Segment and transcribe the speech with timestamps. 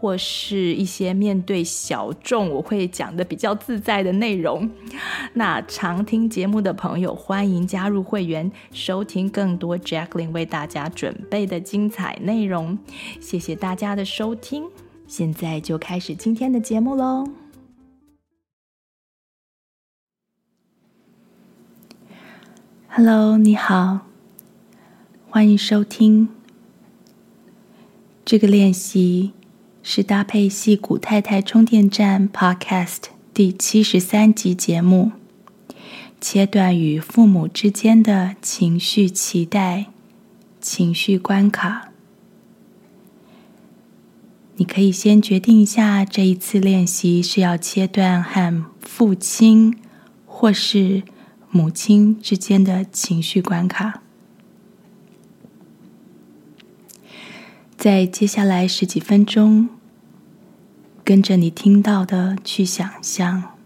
[0.00, 4.70] 或是一些面对小众，我会讲得比较自在的内容。
[5.34, 12.78] 那常听节目的朋友，欢迎加入会员，收听更多 Jacqueline 为大家准备的精彩内容。
[13.20, 14.64] 谢谢大家的收听，
[15.06, 17.28] 现在就开始今天的节目喽。
[22.88, 24.06] Hello，你好，
[25.28, 26.30] 欢迎收听
[28.24, 29.32] 这个练习。
[29.82, 35.12] 是搭配矽谷太太充电站 Podcast 第七十三集节目，
[36.20, 39.86] 切断与父母之间的情绪期待、
[40.60, 41.88] 情绪关卡。
[44.56, 49.74] 你可以先决定一下，这一次练习是要切断和父亲
[50.26, 51.02] 或是
[51.50, 54.02] 母亲之间的情绪关卡。
[57.80, 59.70] 在接下来十几分钟，
[61.02, 63.56] 跟着你听到的去想象，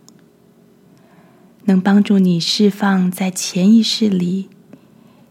[1.65, 4.48] 能帮助你释放在潜意识里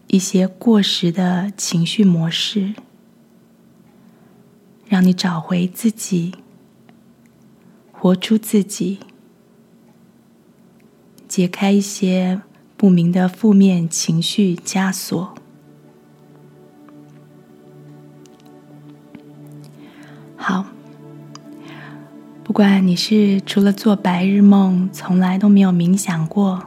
[0.08, 2.74] 一些过时的情绪模式，
[4.86, 6.34] 让你找回自己，
[7.90, 8.98] 活出自己，
[11.26, 12.42] 解开一些
[12.76, 15.34] 不明的负面情绪枷锁。
[22.54, 26.62] 不管你是除了做白日梦，从来都没有冥想过，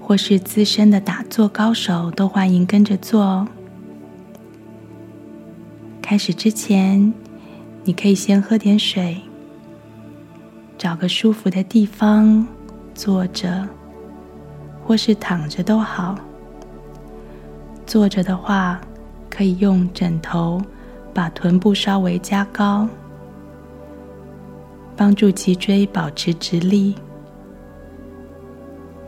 [0.00, 3.48] 或是资深的打坐高手，都欢迎跟着做哦。
[6.00, 7.12] 开始之前，
[7.82, 9.20] 你可以先喝点水，
[10.78, 12.46] 找个舒服的地方
[12.94, 13.68] 坐着，
[14.84, 16.16] 或是躺着都好。
[17.84, 18.80] 坐着的话，
[19.28, 20.62] 可以用枕头。
[21.12, 22.88] 把臀部稍微加高，
[25.02, 26.94] 帮助脊椎保持直立。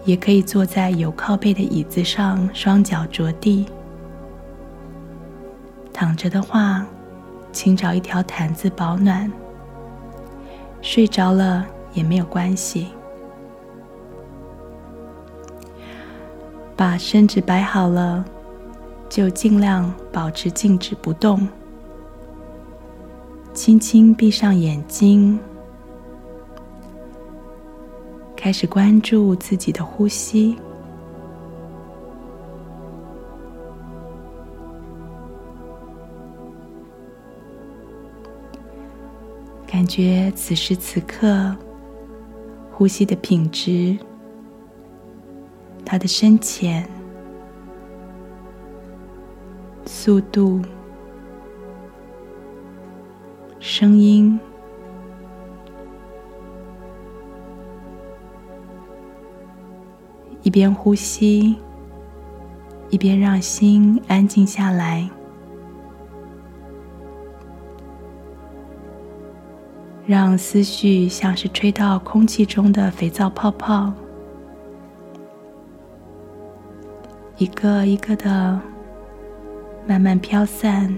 [0.04, 3.64] 也可以坐在有靠背的椅子上，双脚着地。
[5.92, 6.84] 躺着的话，
[7.52, 9.30] 请找一条毯子保暖。
[10.82, 12.88] 睡着了也没有关系。
[16.74, 18.24] 把身子摆好了，
[19.08, 21.46] 就尽量保持静止不动。
[23.52, 25.38] 轻轻闭上眼睛，
[28.44, 30.54] 开始关注自己的呼吸，
[39.66, 41.56] 感觉此时此刻
[42.70, 43.96] 呼吸的品质，
[45.82, 46.86] 它的深浅、
[49.86, 50.60] 速度。
[53.58, 54.38] 声音，
[60.54, 61.56] 边呼吸，
[62.88, 65.10] 一边让心安静下来，
[70.06, 73.92] 让思绪像是吹到空气中的肥皂泡泡，
[77.36, 78.60] 一个一个的
[79.88, 80.96] 慢慢飘散。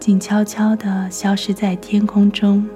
[0.00, 2.68] 静悄悄的消失在天空中。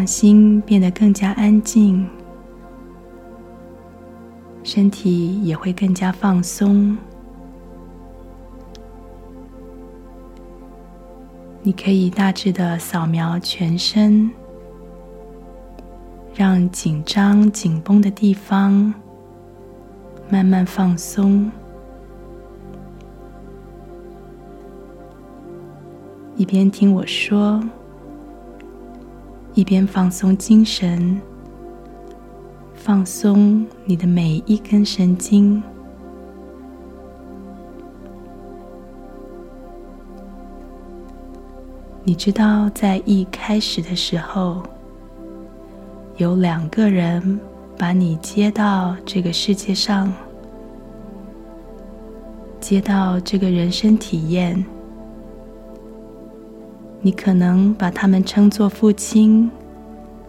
[0.00, 2.08] 让心变得更加安静，
[4.62, 6.96] 身体也会更加放松。
[11.60, 14.30] 你可以大致的扫描全身，
[16.34, 18.94] 让紧张紧绷的地方。
[20.30, 21.52] 慢慢放松，
[26.36, 27.62] 一边听我说，
[29.60, 31.20] 一边放松精神，
[32.72, 35.62] 放松你的每一根神经。
[42.02, 44.62] 你知道，在一开始的时候，
[46.16, 47.38] 有两个人。
[47.76, 50.12] 把你接到这个世界上，
[52.60, 54.62] 接到这个人生体验，
[57.02, 59.50] 你可能把他们称作父亲、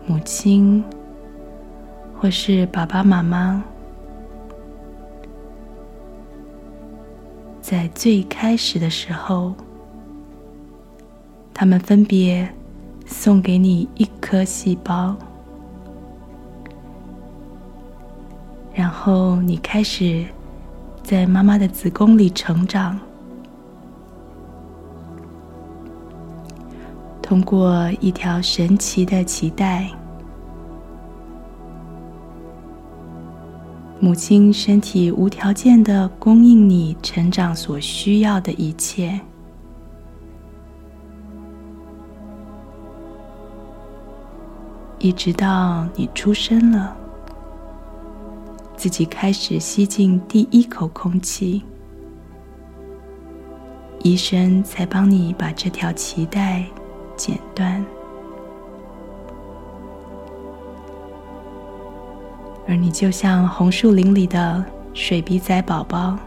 [0.08, 0.82] 母亲，
[2.18, 3.62] 或是爸爸妈妈。
[7.62, 9.54] 在最开始的时候，
[11.54, 12.48] 他们分别
[13.06, 15.14] 送给你一颗细胞，
[18.74, 20.26] 然后你开始
[21.04, 22.98] 在妈妈的子宫里成长。
[27.32, 29.90] 通过一条神奇的脐带，
[34.02, 39.18] 母亲身体无条件的供应你成长所需要的一切，
[45.00, 46.94] 一直到你出生了，
[48.76, 51.64] 自己开始吸进第一口空气，
[54.04, 56.66] 医生才帮你把这条脐带。
[57.24, 57.86] 剪断，
[62.68, 64.66] 而你就像红树林里的
[64.96, 66.18] 水笔仔宝宝，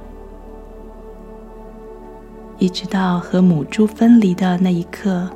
[2.58, 5.28] 一直到和母猪分离的那一刻，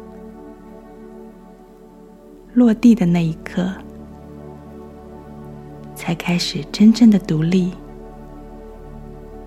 [2.55, 3.69] 落地的那一刻，
[5.96, 7.72] 才开始真正的独立，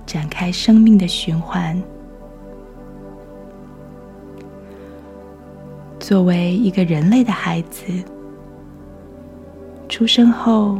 [0.06, 1.82] 展开生命的循环。
[6.12, 7.86] 作为一个人类的孩子，
[9.88, 10.78] 出生后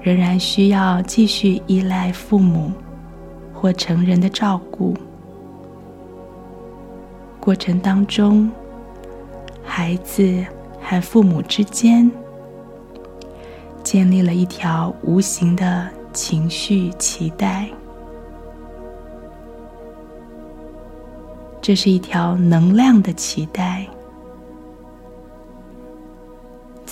[0.00, 2.70] 仍然需要继续依赖父母
[3.52, 4.94] 或成人的照顾。
[7.40, 8.48] 过程当中，
[9.64, 10.46] 孩子
[10.80, 12.08] 和父母之间
[13.82, 17.68] 建立了一条无形的情绪脐带，
[21.60, 23.84] 这是一条能量的脐带。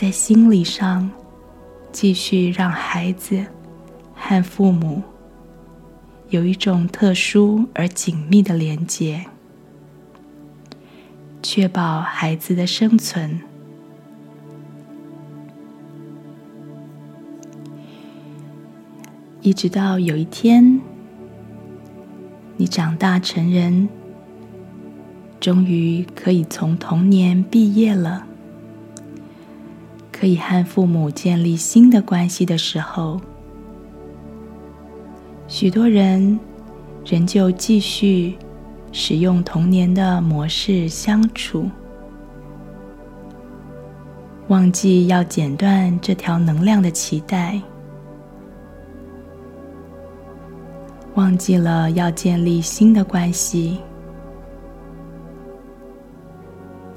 [0.00, 1.10] 在心理上，
[1.90, 3.44] 继续让孩子
[4.14, 5.02] 和父母
[6.28, 9.26] 有一种特殊而紧密的连结，
[11.42, 13.40] 确保孩子的生存。
[19.40, 20.80] 一直到有一天，
[22.56, 23.88] 你长大成人，
[25.40, 28.27] 终于可以从童年毕业了。
[30.18, 33.20] 可以和父母建立新的关系的时候，
[35.46, 36.36] 许多人
[37.06, 38.36] 仍旧继续
[38.90, 41.70] 使用童年的模式相处，
[44.48, 47.62] 忘记要剪断这条能量的脐带，
[51.14, 53.78] 忘记了要建立新的关系，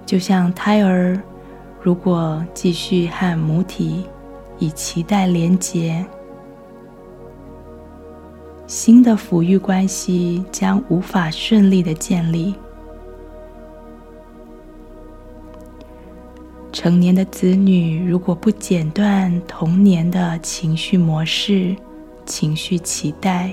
[0.07, 1.21] 就像胎儿。
[1.83, 4.05] 如果继续和母体
[4.59, 6.05] 以脐带连结，
[8.67, 12.53] 新的抚育关系将无法顺利的建立。
[16.71, 21.75] 成年的子女如果不剪断童年的情绪模式、
[22.25, 23.51] 情绪脐带，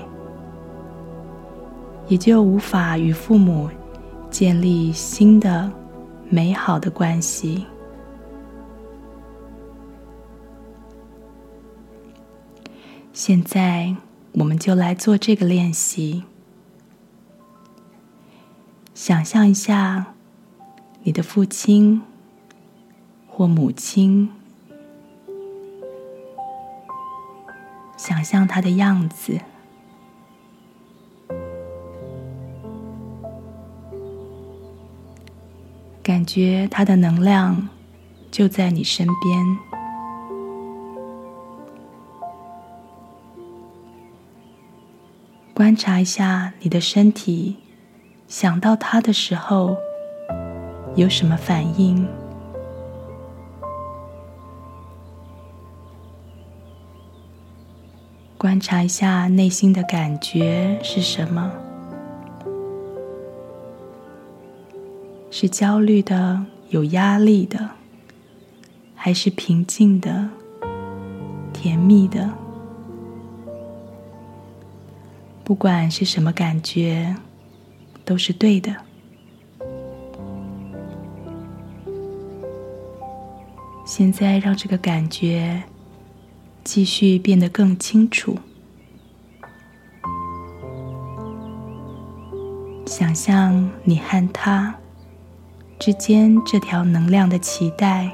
[2.07, 3.67] 也就无法与父母
[4.29, 5.71] 建立新的
[6.29, 7.65] 美好的关系。
[13.21, 13.97] 现在，
[14.31, 16.23] 我们就来做这个练习。
[18.93, 20.13] 想象一下，
[21.03, 22.01] 你的父亲
[23.27, 24.29] 或母亲，
[27.97, 29.41] 想象他的样子，
[36.01, 37.67] 感觉他的能量
[38.31, 39.68] 就在你身边。
[45.59, 47.57] 观察一下你的身体，
[48.29, 49.75] 想到他的时候
[50.95, 52.07] 有什么反应？
[58.37, 61.51] 观察一下内心的感觉是什么？
[65.29, 67.71] 是焦虑的、有压力的，
[68.95, 70.29] 还是平静的、
[71.51, 72.38] 甜蜜的？
[75.49, 77.15] 不管是什么感觉，
[78.05, 78.75] 都是对的。
[83.83, 85.63] 现在让这个感觉
[86.63, 88.37] 继续变得更清楚。
[92.85, 94.75] 想象你和他
[95.79, 98.13] 之间这条能量的脐带，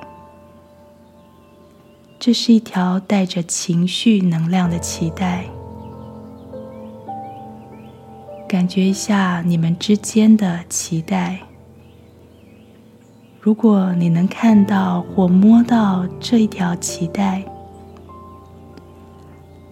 [2.18, 5.44] 这是一条带着情绪能量的脐带。
[8.55, 11.41] 感觉一下你们之间的脐带。
[13.41, 17.43] 如果你能看到或摸到这一条脐带，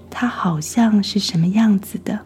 [0.09, 2.19] 它好像是什么样子的？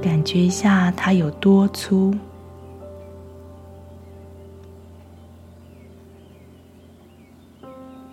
[0.00, 2.14] 感觉一下它有多粗，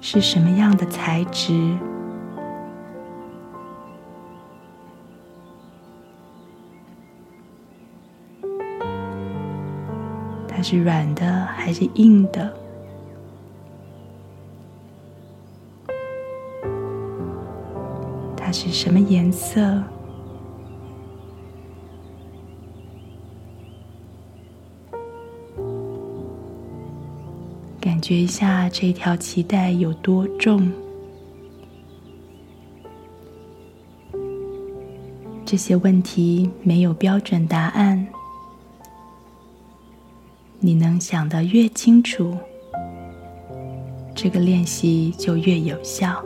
[0.01, 1.77] 是什么样的材质？
[10.74, 12.51] 是软的还是硬的？
[18.36, 19.84] 它是什么颜色？
[27.80, 30.72] 感觉一下这条脐带有多重？
[35.46, 38.08] 这些问题没有标准答案。
[40.65, 42.38] 你能想得越清楚，
[44.15, 46.24] 这个练习就越有效。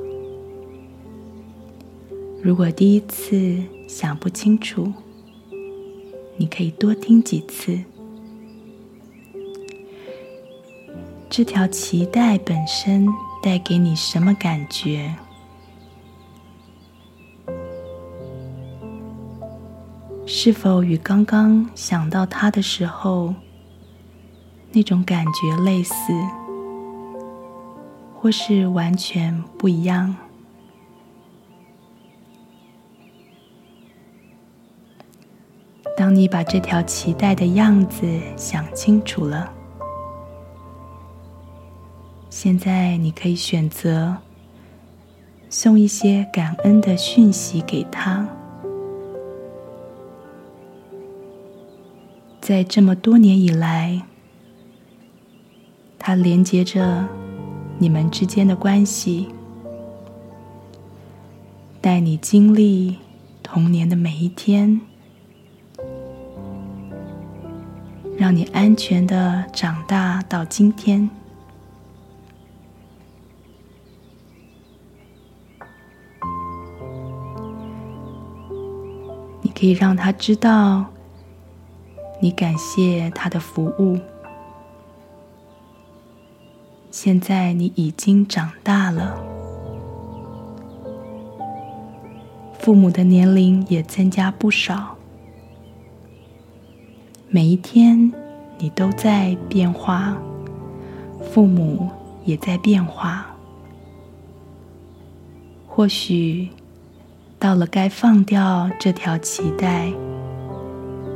[2.43, 4.93] 如果第一次想不清楚，
[6.37, 7.79] 你可以多听几次。
[11.27, 13.07] 这条脐带本身
[13.41, 15.15] 带给你什么感觉？
[20.27, 23.33] 是否与刚刚想到它的时候
[24.71, 25.95] 那种感觉类似，
[28.15, 30.15] 或是完全不一样？
[35.97, 38.05] 当你把这条脐带的样子
[38.35, 39.51] 想清楚了。
[42.29, 44.17] 现在你可以选择
[45.49, 48.29] 送一些感恩的讯息给他。
[52.39, 54.03] 在这么多年以来，
[56.07, 57.05] 他连接着
[57.77, 59.27] 你们之间的关系，
[61.81, 62.95] 带你经历
[63.43, 64.79] 童年的每一天，
[68.17, 71.09] 让你安全的长大到今天。
[79.41, 80.85] 你可以让他知道，
[82.21, 83.99] 你感谢他的服务。
[86.89, 89.21] 现在你已经长大了，
[92.59, 94.95] 父母的年龄也增加不少。
[97.29, 98.11] 每一天
[98.57, 100.17] 你都在变化，
[101.31, 101.89] 父母
[102.25, 103.25] 也在变化。
[105.67, 106.49] 或许。
[107.39, 109.93] 到了该放掉这条脐带，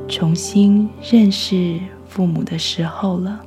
[0.07, 3.41] 重新认识父母的时候了。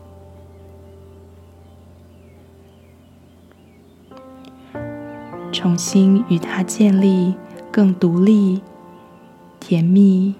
[5.64, 7.33] 重新与他建立
[7.73, 8.61] 更独立、
[9.59, 10.35] 甜蜜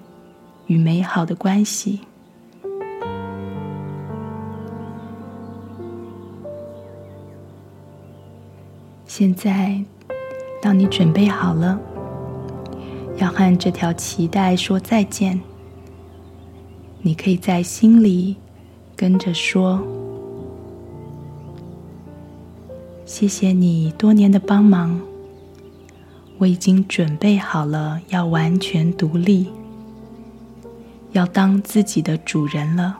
[0.67, 2.01] 与美好的关系。
[9.07, 9.83] 现在，
[10.61, 11.81] 当你准备好了。
[13.17, 15.41] 要和这条脐带说再见，
[17.01, 18.37] 你可以在心里
[18.95, 19.83] 跟着说
[23.07, 25.01] ：“谢谢你多年的帮忙，
[26.45, 29.49] 我已经准备好了要完全独立，
[31.13, 32.99] 要当自己的主人了。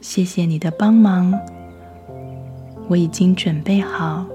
[0.00, 1.38] 谢谢你的帮忙，
[2.88, 4.26] 我已经准备好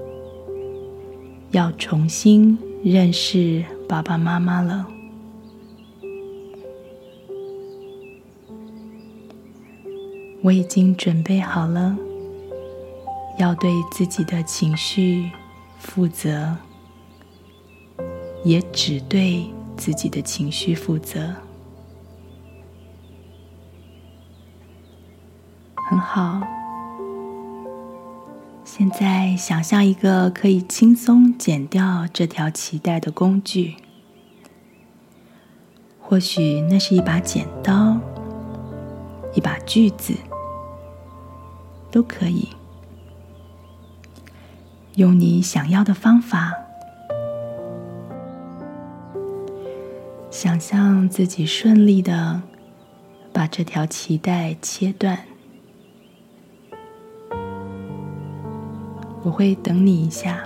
[1.50, 4.86] 要重新。”认识爸爸妈妈了，
[10.42, 11.94] 我已经准备好了，
[13.36, 15.30] 要对自己的情绪
[15.78, 16.56] 负责，
[18.44, 21.34] 也只对自己的情绪负责。
[25.88, 26.40] 很好。
[28.64, 33.76] 现在想象一个可以轻松剪掉这条脐带的工具，
[36.00, 37.98] 或许那是一把剪刀、
[39.34, 40.14] 一把锯子，
[41.90, 42.48] 都可以。
[44.98, 46.52] 用你想要的方法，
[50.28, 52.42] 想象自己顺利的
[53.32, 55.16] 把这条脐带切断。
[59.22, 60.42] 我会等你一下。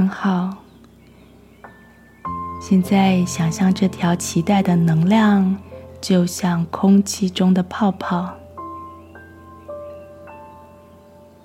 [0.00, 0.56] 很好。
[2.58, 5.58] 现在想象这条脐带的能量，
[6.00, 8.32] 就像空气中的泡泡，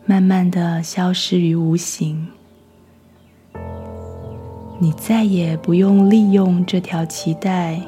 [0.06, 2.30] 慢慢的消失于无形。
[4.80, 7.82] 你再也不用利用这条脐带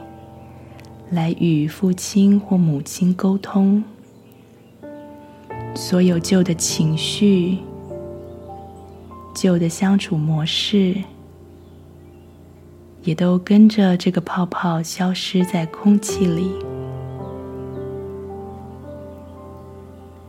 [1.09, 3.81] 来与父亲或母亲沟通，
[5.73, 7.59] 所有旧的情绪、
[9.39, 10.95] 旧的相处模式。
[13.03, 16.51] 也都跟着这个泡泡消失在空气里。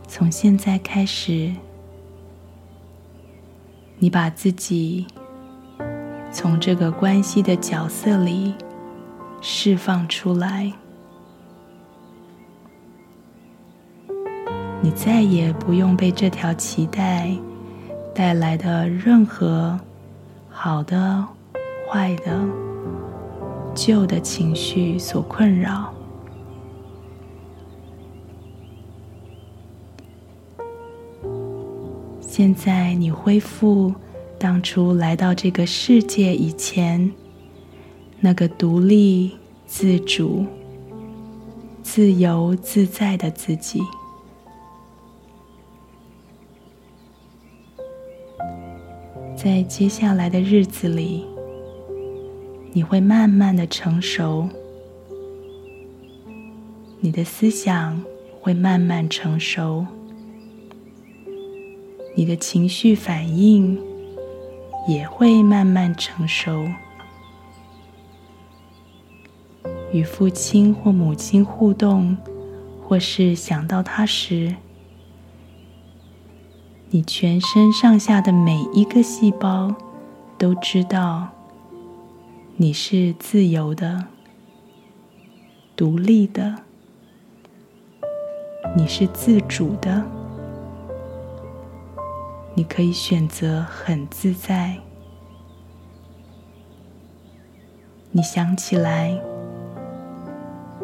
[0.07, 1.51] 从现在开始，
[3.97, 5.05] 你把自己
[6.31, 8.53] 从这个关系的角色里
[9.41, 10.71] 释放出来，
[14.81, 17.29] 你再也不用被这条脐带
[18.13, 19.79] 带来的任何
[20.49, 21.25] 好的、
[21.89, 22.69] 坏的。
[23.79, 25.93] 旧的情绪所困扰。
[32.19, 33.93] 现在你恢复
[34.37, 37.11] 当初来到这个世界以前
[38.19, 40.45] 那个独立、自主、
[41.81, 43.81] 自由自在的自己。
[49.41, 51.25] 在接下来的日子里。
[52.73, 54.49] 你会慢慢的成熟，
[56.99, 58.03] 你的思想
[58.41, 59.85] 会慢慢成熟，
[62.15, 63.81] 你的情绪反应
[64.89, 66.67] 也会慢慢成熟。
[69.93, 72.17] 与父亲或母亲互动，
[72.85, 74.53] 或是想到他时，
[76.91, 79.75] 你全身上下的每一个细胞
[80.39, 81.29] 都知道。
[82.57, 84.05] 你是自由的、
[85.75, 86.55] 独立的，
[88.75, 90.03] 你是自主的，
[92.55, 94.79] 你可以选择很自在。
[98.11, 99.15] 你想起来，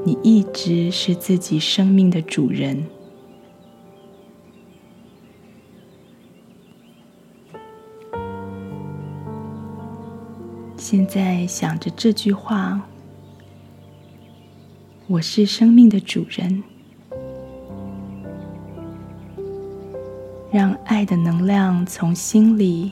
[0.05, 2.85] 你一直是自己生命的主人。
[10.87, 12.79] 现在想着这句话
[15.09, 16.63] ：“我是生命的主人。”
[20.53, 22.91] 让爱的能量从心里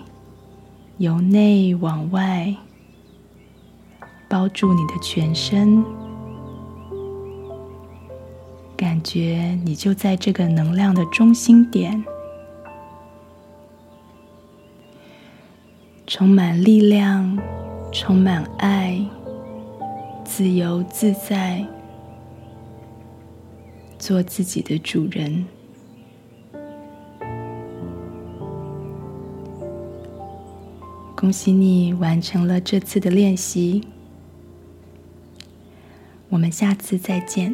[0.97, 2.55] 由内往外
[4.27, 5.85] 包住你的全身，
[8.75, 12.03] 感觉你就在这个能量的中心点，
[16.07, 17.37] 充满力量。
[17.93, 18.99] 充满爱，
[20.25, 21.63] 自由自在，
[23.99, 25.45] 做自己的主人。
[31.15, 33.87] 恭喜你完成了这次的练习，
[36.29, 37.53] 我们下次再见。